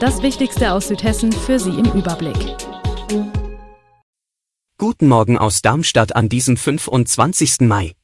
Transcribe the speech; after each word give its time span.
Das 0.00 0.22
Wichtigste 0.22 0.72
aus 0.74 0.86
Südhessen 0.86 1.32
für 1.32 1.58
Sie 1.58 1.70
im 1.70 1.86
Überblick. 1.86 2.36
Guten 4.78 5.08
Morgen 5.08 5.36
aus 5.36 5.60
Darmstadt 5.60 6.14
an 6.14 6.28
diesem 6.28 6.56
25. 6.56 7.62
Mai. 7.62 7.96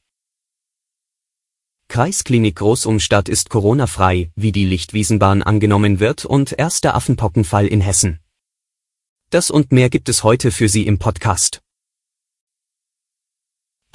Kreisklinik 1.87 2.57
Großumstadt 2.57 3.29
ist 3.29 3.49
Corona-frei, 3.49 4.29
wie 4.35 4.51
die 4.51 4.65
Lichtwiesenbahn 4.65 5.41
angenommen 5.41 6.01
wird 6.01 6.25
und 6.25 6.51
erster 6.59 6.95
Affenpockenfall 6.95 7.65
in 7.65 7.79
Hessen. 7.79 8.19
Das 9.29 9.49
und 9.49 9.71
mehr 9.71 9.89
gibt 9.89 10.09
es 10.09 10.25
heute 10.25 10.51
für 10.51 10.67
Sie 10.67 10.85
im 10.85 10.99
Podcast. 10.99 11.61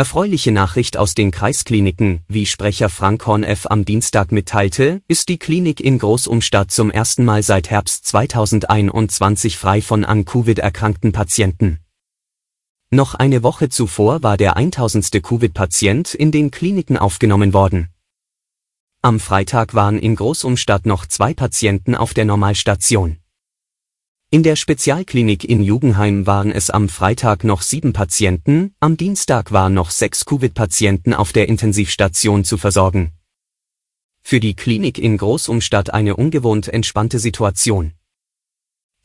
Erfreuliche 0.00 0.50
Nachricht 0.50 0.96
aus 0.96 1.14
den 1.14 1.30
Kreiskliniken, 1.30 2.22
wie 2.26 2.46
Sprecher 2.46 2.88
Frank 2.88 3.26
Horneff 3.26 3.66
am 3.66 3.84
Dienstag 3.84 4.32
mitteilte, 4.32 5.02
ist 5.08 5.28
die 5.28 5.36
Klinik 5.36 5.78
in 5.78 5.98
Großumstadt 5.98 6.70
zum 6.70 6.90
ersten 6.90 7.26
Mal 7.26 7.42
seit 7.42 7.68
Herbst 7.68 8.06
2021 8.06 9.58
frei 9.58 9.82
von 9.82 10.06
an 10.06 10.24
Covid 10.24 10.58
erkrankten 10.58 11.12
Patienten. 11.12 11.80
Noch 12.88 13.14
eine 13.14 13.42
Woche 13.42 13.68
zuvor 13.68 14.22
war 14.22 14.38
der 14.38 14.56
1000. 14.56 15.22
Covid-Patient 15.22 16.14
in 16.14 16.32
den 16.32 16.50
Kliniken 16.50 16.96
aufgenommen 16.96 17.52
worden. 17.52 17.90
Am 19.02 19.20
Freitag 19.20 19.74
waren 19.74 19.98
in 19.98 20.16
Großumstadt 20.16 20.86
noch 20.86 21.04
zwei 21.04 21.34
Patienten 21.34 21.94
auf 21.94 22.14
der 22.14 22.24
Normalstation. 22.24 23.19
In 24.32 24.44
der 24.44 24.54
Spezialklinik 24.54 25.42
in 25.42 25.60
Jugendheim 25.60 26.24
waren 26.24 26.52
es 26.52 26.70
am 26.70 26.88
Freitag 26.88 27.42
noch 27.42 27.62
sieben 27.62 27.92
Patienten, 27.92 28.72
am 28.78 28.96
Dienstag 28.96 29.50
waren 29.50 29.74
noch 29.74 29.90
sechs 29.90 30.24
Covid-Patienten 30.24 31.14
auf 31.14 31.32
der 31.32 31.48
Intensivstation 31.48 32.44
zu 32.44 32.56
versorgen. 32.56 33.10
Für 34.22 34.38
die 34.38 34.54
Klinik 34.54 34.98
in 34.98 35.16
Großumstadt 35.16 35.92
eine 35.92 36.14
ungewohnt 36.14 36.68
entspannte 36.68 37.18
Situation. 37.18 37.94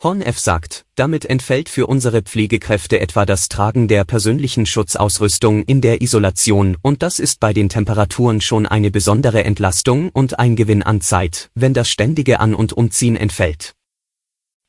Horn 0.03 0.21
F. 0.21 0.37
sagt, 0.37 0.85
damit 0.93 1.25
entfällt 1.25 1.69
für 1.69 1.87
unsere 1.87 2.21
Pflegekräfte 2.21 2.99
etwa 2.99 3.25
das 3.25 3.49
Tragen 3.49 3.87
der 3.87 4.05
persönlichen 4.05 4.67
Schutzausrüstung 4.67 5.63
in 5.63 5.81
der 5.81 6.03
Isolation 6.03 6.77
und 6.83 7.01
das 7.01 7.19
ist 7.19 7.39
bei 7.39 7.51
den 7.51 7.69
Temperaturen 7.69 8.41
schon 8.41 8.67
eine 8.67 8.91
besondere 8.91 9.43
Entlastung 9.43 10.09
und 10.09 10.37
ein 10.37 10.55
Gewinn 10.55 10.83
an 10.83 11.01
Zeit, 11.01 11.49
wenn 11.55 11.73
das 11.73 11.89
ständige 11.89 12.39
An- 12.39 12.53
und 12.53 12.73
Umziehen 12.73 13.15
entfällt. 13.15 13.73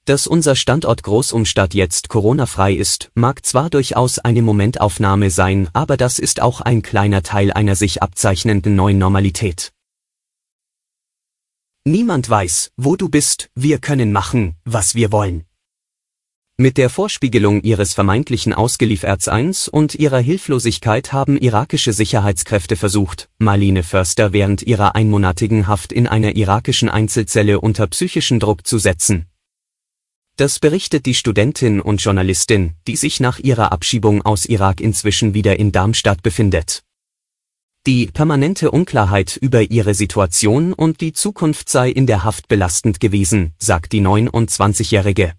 Dass 0.07 0.29
unser 0.29 0.55
Standort 0.55 1.03
Großumstadt 1.03 1.75
jetzt 1.75 2.09
Corona-frei 2.09 2.73
ist, 2.75 3.11
mag 3.17 3.45
zwar 3.45 3.71
durchaus 3.71 4.21
eine 4.21 4.41
Momentaufnahme 4.41 5.31
sein, 5.31 5.69
aber 5.73 5.97
das 5.97 6.21
ist 6.21 6.41
auch 6.41 6.61
ein 6.61 6.83
kleiner 6.83 7.25
Teil 7.25 7.53
einer 7.53 7.75
sich 7.75 8.05
abzeichnenden 8.05 8.77
neuen 8.77 8.99
Normalität. 8.99 9.73
Niemand 11.85 12.31
weiß, 12.31 12.71
wo 12.77 12.95
du 12.95 13.09
bist, 13.09 13.51
wir 13.57 13.81
können 13.81 14.13
machen, 14.13 14.55
was 14.65 14.95
wir 14.95 15.11
wollen. 15.11 15.45
Mit 16.57 16.79
der 16.79 16.89
Vorspiegelung 16.89 17.63
ihres 17.63 17.93
vermeintlichen 17.93 18.53
Ausgeliefertseins 18.53 19.67
und 19.67 19.97
ihrer 19.97 20.21
Hilflosigkeit 20.21 21.13
haben 21.13 21.37
irakische 21.37 21.93
Sicherheitskräfte 21.93 22.77
versucht, 22.77 23.29
Marlene 23.39 23.83
Förster 23.83 24.33
während 24.33 24.63
ihrer 24.63 24.95
einmonatigen 24.95 25.67
Haft 25.67 25.93
in 25.93 26.07
einer 26.07 26.37
irakischen 26.37 26.89
Einzelzelle 26.89 27.61
unter 27.61 27.89
psychischen 27.89 28.39
Druck 28.39 28.67
zu 28.67 28.79
setzen, 28.79 29.27
das 30.37 30.59
berichtet 30.59 31.07
die 31.07 31.15
Studentin 31.15 31.81
und 31.81 32.03
Journalistin, 32.03 32.75
die 32.87 32.97
sich 32.97 33.21
nach 33.21 33.39
ihrer 33.39 33.73
Abschiebung 33.73 34.23
aus 34.23 34.45
Irak 34.45 34.81
inzwischen 34.81 35.35
wieder 35.35 35.59
in 35.59 35.73
Darmstadt 35.73 36.23
befindet. 36.23 36.83
Die 37.87 38.07
permanente 38.07 38.71
Unklarheit 38.71 39.37
über 39.37 39.63
ihre 39.63 39.95
Situation 39.95 40.73
und 40.73 41.01
die 41.01 41.13
Zukunft 41.13 41.69
sei 41.69 41.89
in 41.89 42.07
der 42.07 42.25
Haft 42.25 42.49
belastend 42.49 43.01
gewesen, 43.01 43.55
sagt 43.59 43.93
die 43.93 44.03
29-Jährige. 44.03 45.35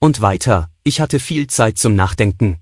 Und 0.00 0.20
weiter, 0.20 0.70
ich 0.84 1.00
hatte 1.00 1.20
viel 1.20 1.46
Zeit 1.46 1.78
zum 1.78 1.94
Nachdenken. 1.94 2.58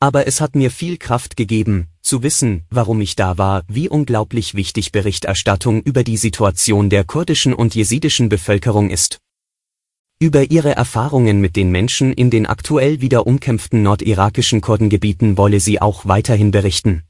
Aber 0.00 0.26
es 0.26 0.40
hat 0.40 0.54
mir 0.54 0.70
viel 0.70 0.96
Kraft 0.96 1.36
gegeben, 1.36 1.88
zu 2.02 2.22
wissen, 2.22 2.64
warum 2.70 3.00
ich 3.00 3.16
da 3.16 3.36
war, 3.36 3.64
wie 3.66 3.88
unglaublich 3.88 4.54
wichtig 4.54 4.92
Berichterstattung 4.92 5.82
über 5.82 6.04
die 6.04 6.18
Situation 6.18 6.88
der 6.88 7.04
kurdischen 7.04 7.52
und 7.52 7.74
jesidischen 7.74 8.28
Bevölkerung 8.28 8.90
ist. 8.90 9.18
Über 10.18 10.50
ihre 10.50 10.74
Erfahrungen 10.74 11.42
mit 11.42 11.56
den 11.56 11.70
Menschen 11.70 12.14
in 12.14 12.30
den 12.30 12.46
aktuell 12.46 13.02
wieder 13.02 13.26
umkämpften 13.26 13.82
nordirakischen 13.82 14.62
Kurdengebieten 14.62 15.36
wolle 15.36 15.60
sie 15.60 15.82
auch 15.82 16.06
weiterhin 16.06 16.50
berichten. 16.50 17.02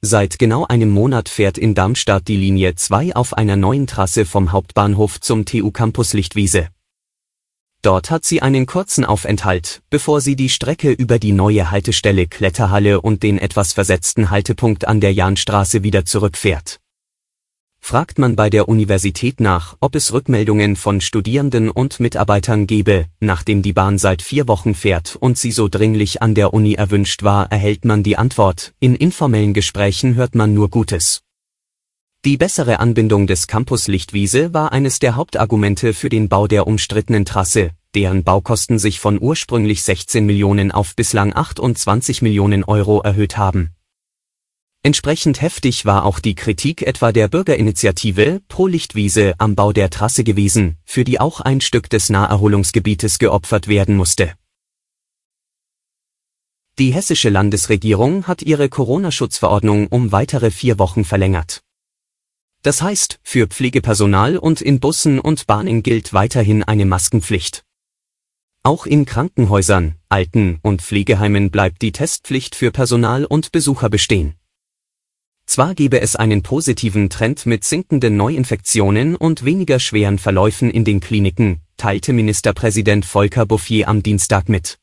Seit 0.00 0.40
genau 0.40 0.66
einem 0.66 0.90
Monat 0.90 1.28
fährt 1.28 1.58
in 1.58 1.76
Darmstadt 1.76 2.26
die 2.26 2.36
Linie 2.36 2.74
2 2.74 3.14
auf 3.14 3.34
einer 3.34 3.54
neuen 3.54 3.86
Trasse 3.86 4.24
vom 4.24 4.50
Hauptbahnhof 4.50 5.20
zum 5.20 5.44
TU 5.44 5.70
Campus 5.70 6.12
Lichtwiese. 6.12 6.70
Dort 7.82 8.10
hat 8.10 8.24
sie 8.24 8.42
einen 8.42 8.66
kurzen 8.66 9.04
Aufenthalt, 9.04 9.80
bevor 9.90 10.20
sie 10.20 10.34
die 10.34 10.48
Strecke 10.48 10.90
über 10.90 11.20
die 11.20 11.32
neue 11.32 11.70
Haltestelle 11.70 12.26
Kletterhalle 12.26 13.00
und 13.00 13.22
den 13.22 13.38
etwas 13.38 13.72
versetzten 13.72 14.30
Haltepunkt 14.30 14.88
an 14.88 15.00
der 15.00 15.12
Jahnstraße 15.12 15.84
wieder 15.84 16.04
zurückfährt 16.04 16.80
fragt 17.94 18.18
man 18.18 18.34
bei 18.34 18.50
der 18.50 18.68
Universität 18.68 19.38
nach, 19.38 19.76
ob 19.78 19.94
es 19.94 20.12
Rückmeldungen 20.12 20.74
von 20.74 21.00
Studierenden 21.00 21.70
und 21.70 22.00
Mitarbeitern 22.00 22.66
gebe, 22.66 23.06
nachdem 23.20 23.62
die 23.62 23.72
Bahn 23.72 23.98
seit 23.98 24.20
vier 24.20 24.48
Wochen 24.48 24.74
fährt 24.74 25.14
und 25.14 25.38
sie 25.38 25.52
so 25.52 25.68
dringlich 25.68 26.20
an 26.20 26.34
der 26.34 26.52
Uni 26.52 26.74
erwünscht 26.74 27.22
war, 27.22 27.52
erhält 27.52 27.84
man 27.84 28.02
die 28.02 28.16
Antwort, 28.16 28.74
in 28.80 28.96
informellen 28.96 29.54
Gesprächen 29.54 30.16
hört 30.16 30.34
man 30.34 30.54
nur 30.54 30.70
Gutes. 30.70 31.20
Die 32.24 32.36
bessere 32.36 32.80
Anbindung 32.80 33.28
des 33.28 33.46
Campus 33.46 33.86
Lichtwiese 33.86 34.52
war 34.52 34.72
eines 34.72 34.98
der 34.98 35.14
Hauptargumente 35.14 35.94
für 35.94 36.08
den 36.08 36.28
Bau 36.28 36.48
der 36.48 36.66
umstrittenen 36.66 37.24
Trasse, 37.24 37.70
deren 37.94 38.24
Baukosten 38.24 38.80
sich 38.80 38.98
von 38.98 39.22
ursprünglich 39.22 39.84
16 39.84 40.26
Millionen 40.26 40.72
auf 40.72 40.96
bislang 40.96 41.32
28 41.32 42.22
Millionen 42.22 42.64
Euro 42.64 43.02
erhöht 43.02 43.38
haben 43.38 43.70
Entsprechend 44.86 45.40
heftig 45.40 45.86
war 45.86 46.04
auch 46.04 46.18
die 46.20 46.34
Kritik 46.34 46.82
etwa 46.82 47.10
der 47.10 47.28
Bürgerinitiative 47.28 48.42
Pro 48.48 48.66
Lichtwiese 48.66 49.32
am 49.38 49.54
Bau 49.54 49.72
der 49.72 49.88
Trasse 49.88 50.24
gewesen, 50.24 50.76
für 50.84 51.04
die 51.04 51.18
auch 51.18 51.40
ein 51.40 51.62
Stück 51.62 51.88
des 51.88 52.10
Naherholungsgebietes 52.10 53.18
geopfert 53.18 53.66
werden 53.66 53.96
musste. 53.96 54.34
Die 56.78 56.92
hessische 56.92 57.30
Landesregierung 57.30 58.26
hat 58.26 58.42
ihre 58.42 58.68
Corona-Schutzverordnung 58.68 59.86
um 59.86 60.12
weitere 60.12 60.50
vier 60.50 60.78
Wochen 60.78 61.06
verlängert. 61.06 61.62
Das 62.60 62.82
heißt, 62.82 63.20
für 63.22 63.46
Pflegepersonal 63.46 64.36
und 64.36 64.60
in 64.60 64.80
Bussen 64.80 65.18
und 65.18 65.46
Bahnen 65.46 65.82
gilt 65.82 66.12
weiterhin 66.12 66.62
eine 66.62 66.84
Maskenpflicht. 66.84 67.64
Auch 68.62 68.84
in 68.84 69.06
Krankenhäusern, 69.06 69.94
Alten- 70.10 70.58
und 70.60 70.82
Pflegeheimen 70.82 71.50
bleibt 71.50 71.80
die 71.80 71.92
Testpflicht 71.92 72.54
für 72.54 72.70
Personal 72.70 73.24
und 73.24 73.50
Besucher 73.50 73.88
bestehen. 73.88 74.34
Zwar 75.46 75.74
gebe 75.74 76.00
es 76.00 76.16
einen 76.16 76.42
positiven 76.42 77.10
Trend 77.10 77.46
mit 77.46 77.64
sinkenden 77.64 78.16
Neuinfektionen 78.16 79.14
und 79.14 79.44
weniger 79.44 79.78
schweren 79.78 80.18
Verläufen 80.18 80.70
in 80.70 80.84
den 80.84 81.00
Kliniken, 81.00 81.60
teilte 81.76 82.12
Ministerpräsident 82.12 83.04
Volker 83.04 83.46
Bouffier 83.46 83.88
am 83.88 84.02
Dienstag 84.02 84.48
mit. 84.48 84.78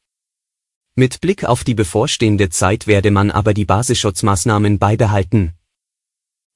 Mit 0.96 1.22
Blick 1.22 1.46
auf 1.46 1.64
die 1.64 1.74
bevorstehende 1.74 2.50
Zeit 2.50 2.86
werde 2.86 3.12
man 3.12 3.32
aber 3.32 3.54
die 3.54 3.66
Basisschutzmaßnahmen 3.66 4.78
beibehalten. 4.78 5.54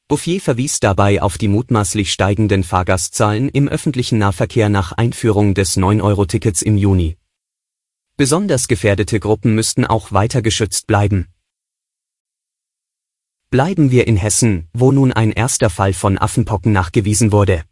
Bouffier 0.08 0.40
verwies 0.40 0.80
dabei 0.80 1.22
auf 1.22 1.40
die 1.40 1.48
mutmaßlich 1.48 2.14
steigenden 2.14 2.64
Fahrgastzahlen 2.64 3.50
im 3.50 3.68
öffentlichen 3.68 4.20
Nahverkehr 4.20 4.70
nach 4.70 4.92
Einführung 4.92 5.56
des 5.56 5.78
9-Euro-Tickets 5.78 6.62
im 6.62 6.78
Juni. 6.78 7.18
Besonders 8.18 8.68
gefährdete 8.68 9.20
Gruppen 9.20 9.56
müssten 9.56 9.84
auch 9.84 10.12
weiter 10.12 10.44
geschützt 10.44 10.86
bleiben. 10.86 11.28
Bleiben 13.56 13.90
wir 13.90 14.06
in 14.06 14.18
Hessen, 14.18 14.68
wo 14.74 14.92
nun 14.92 15.14
ein 15.14 15.32
erster 15.32 15.70
Fall 15.70 15.94
von 15.94 16.18
Affenpocken 16.18 16.74
nachgewiesen 16.74 17.32
wurde. 17.32 17.64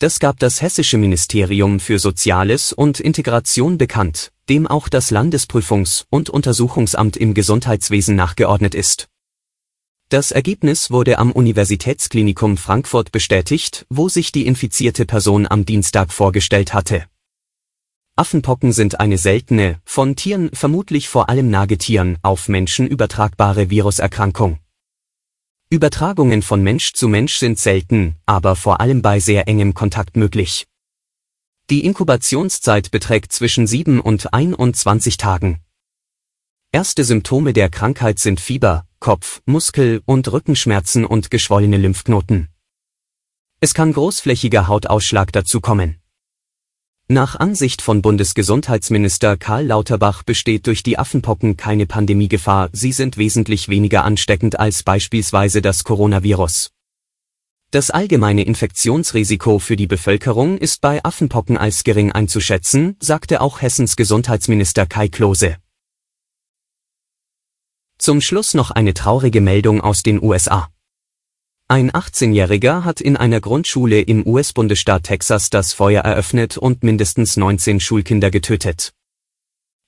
Das 0.00 0.20
gab 0.20 0.38
das 0.38 0.60
hessische 0.60 0.98
Ministerium 0.98 1.80
für 1.80 1.98
Soziales 1.98 2.74
und 2.74 3.00
Integration 3.00 3.78
bekannt, 3.78 4.32
dem 4.50 4.66
auch 4.66 4.90
das 4.90 5.10
Landesprüfungs- 5.10 6.04
und 6.10 6.28
Untersuchungsamt 6.28 7.16
im 7.16 7.32
Gesundheitswesen 7.32 8.16
nachgeordnet 8.16 8.74
ist. 8.74 9.08
Das 10.10 10.30
Ergebnis 10.30 10.90
wurde 10.90 11.18
am 11.18 11.32
Universitätsklinikum 11.32 12.58
Frankfurt 12.58 13.12
bestätigt, 13.12 13.86
wo 13.88 14.10
sich 14.10 14.30
die 14.30 14.46
infizierte 14.46 15.06
Person 15.06 15.46
am 15.48 15.64
Dienstag 15.64 16.12
vorgestellt 16.12 16.74
hatte. 16.74 17.06
Affenpocken 18.14 18.72
sind 18.72 19.00
eine 19.00 19.16
seltene, 19.16 19.80
von 19.86 20.16
Tieren, 20.16 20.50
vermutlich 20.52 21.08
vor 21.08 21.30
allem 21.30 21.48
Nagetieren, 21.48 22.18
auf 22.20 22.50
Menschen 22.50 22.86
übertragbare 22.86 23.70
Viruserkrankung. 23.70 24.58
Übertragungen 25.68 26.42
von 26.42 26.62
Mensch 26.62 26.92
zu 26.92 27.08
Mensch 27.08 27.38
sind 27.38 27.58
selten, 27.58 28.14
aber 28.24 28.54
vor 28.54 28.80
allem 28.80 29.02
bei 29.02 29.18
sehr 29.18 29.48
engem 29.48 29.74
Kontakt 29.74 30.16
möglich. 30.16 30.68
Die 31.70 31.84
Inkubationszeit 31.84 32.92
beträgt 32.92 33.32
zwischen 33.32 33.66
7 33.66 33.98
und 33.98 34.32
21 34.32 35.16
Tagen. 35.16 35.58
Erste 36.70 37.02
Symptome 37.02 37.52
der 37.52 37.68
Krankheit 37.68 38.20
sind 38.20 38.40
Fieber, 38.40 38.86
Kopf-, 39.00 39.42
Muskel- 39.44 40.02
und 40.04 40.30
Rückenschmerzen 40.30 41.04
und 41.04 41.32
geschwollene 41.32 41.78
Lymphknoten. 41.78 42.46
Es 43.58 43.74
kann 43.74 43.92
großflächiger 43.92 44.68
Hautausschlag 44.68 45.32
dazukommen. 45.32 46.00
Nach 47.08 47.36
Ansicht 47.36 47.82
von 47.82 48.02
Bundesgesundheitsminister 48.02 49.36
Karl 49.36 49.66
Lauterbach 49.66 50.24
besteht 50.24 50.66
durch 50.66 50.82
die 50.82 50.98
Affenpocken 50.98 51.56
keine 51.56 51.86
Pandemiegefahr, 51.86 52.68
sie 52.72 52.90
sind 52.90 53.16
wesentlich 53.16 53.68
weniger 53.68 54.02
ansteckend 54.02 54.58
als 54.58 54.82
beispielsweise 54.82 55.62
das 55.62 55.84
Coronavirus. 55.84 56.72
Das 57.70 57.92
allgemeine 57.92 58.42
Infektionsrisiko 58.42 59.60
für 59.60 59.76
die 59.76 59.86
Bevölkerung 59.86 60.58
ist 60.58 60.80
bei 60.80 61.04
Affenpocken 61.04 61.56
als 61.56 61.84
gering 61.84 62.10
einzuschätzen, 62.10 62.96
sagte 62.98 63.40
auch 63.40 63.62
Hessens 63.62 63.94
Gesundheitsminister 63.94 64.86
Kai 64.86 65.06
Klose. 65.06 65.58
Zum 67.98 68.20
Schluss 68.20 68.54
noch 68.54 68.72
eine 68.72 68.94
traurige 68.94 69.40
Meldung 69.40 69.80
aus 69.80 70.02
den 70.02 70.20
USA. 70.20 70.70
Ein 71.68 71.90
18-Jähriger 71.90 72.84
hat 72.84 73.00
in 73.00 73.16
einer 73.16 73.40
Grundschule 73.40 74.00
im 74.00 74.24
US-Bundesstaat 74.24 75.02
Texas 75.02 75.50
das 75.50 75.72
Feuer 75.72 76.02
eröffnet 76.02 76.56
und 76.56 76.84
mindestens 76.84 77.36
19 77.36 77.80
Schulkinder 77.80 78.30
getötet. 78.30 78.92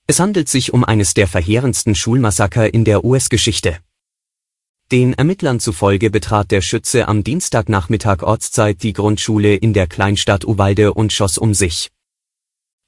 Es 0.05 0.19
handelt 0.19 0.49
sich 0.49 0.73
um 0.73 0.83
eines 0.83 1.13
der 1.13 1.25
verheerendsten 1.25 1.95
Schulmassaker 1.95 2.73
in 2.73 2.83
der 2.83 3.05
US-Geschichte. 3.05 3.79
Den 4.91 5.13
Ermittlern 5.13 5.61
zufolge 5.61 6.09
betrat 6.09 6.51
der 6.51 6.59
Schütze 6.59 7.07
am 7.07 7.23
Dienstagnachmittag 7.23 8.23
Ortszeit 8.23 8.83
die 8.83 8.91
Grundschule 8.91 9.55
in 9.55 9.71
der 9.71 9.87
Kleinstadt 9.87 10.43
Uvalde 10.43 10.93
und 10.93 11.13
schoss 11.13 11.37
um 11.37 11.53
sich. 11.53 11.91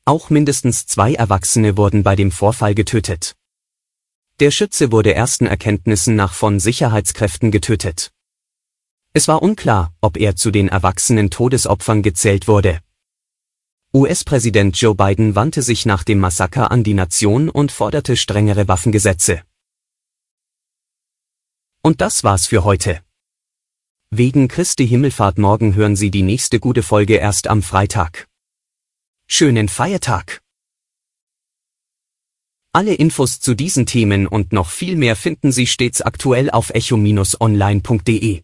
Auch 0.03 0.29
mindestens 0.29 0.85
zwei 0.85 1.13
Erwachsene 1.13 1.77
wurden 1.77 2.03
bei 2.03 2.17
dem 2.17 2.29
Vorfall 2.29 2.75
getötet. 2.75 3.37
Der 4.41 4.51
Schütze 4.51 4.91
wurde 4.91 5.13
ersten 5.13 5.45
Erkenntnissen 5.45 6.17
nach 6.17 6.33
von 6.33 6.59
Sicherheitskräften 6.59 7.51
getötet. 7.51 8.11
Es 9.13 9.27
war 9.27 9.41
unklar, 9.41 9.93
ob 9.99 10.15
er 10.15 10.37
zu 10.37 10.51
den 10.51 10.69
erwachsenen 10.69 11.29
Todesopfern 11.29 12.01
gezählt 12.01 12.47
wurde. 12.47 12.79
US-Präsident 13.93 14.79
Joe 14.79 14.95
Biden 14.95 15.35
wandte 15.35 15.61
sich 15.61 15.85
nach 15.85 16.05
dem 16.05 16.19
Massaker 16.19 16.71
an 16.71 16.83
die 16.85 16.93
Nation 16.93 17.49
und 17.49 17.73
forderte 17.73 18.15
strengere 18.15 18.69
Waffengesetze. 18.69 19.41
Und 21.81 21.99
das 21.99 22.23
war's 22.23 22.47
für 22.47 22.63
heute. 22.63 23.01
Wegen 24.11 24.47
Christi 24.47 24.87
Himmelfahrt 24.87 25.37
morgen 25.37 25.75
hören 25.75 25.97
Sie 25.97 26.09
die 26.09 26.21
nächste 26.21 26.61
gute 26.61 26.83
Folge 26.83 27.15
erst 27.15 27.47
am 27.47 27.61
Freitag. 27.61 28.29
Schönen 29.27 29.67
Feiertag! 29.67 30.41
Alle 32.71 32.93
Infos 32.93 33.41
zu 33.41 33.55
diesen 33.55 33.85
Themen 33.85 34.25
und 34.25 34.53
noch 34.53 34.69
viel 34.69 34.95
mehr 34.95 35.17
finden 35.17 35.51
Sie 35.51 35.67
stets 35.67 36.01
aktuell 36.01 36.49
auf 36.49 36.69
echo-online.de. 36.69 38.43